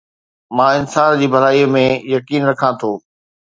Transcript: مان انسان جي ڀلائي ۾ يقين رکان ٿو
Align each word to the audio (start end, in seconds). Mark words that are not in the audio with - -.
مان 0.59 0.69
انسان 0.79 1.19
جي 1.21 1.29
ڀلائي 1.37 1.61
۾ 1.77 1.85
يقين 2.17 2.51
رکان 2.51 2.73
ٿو 2.81 2.91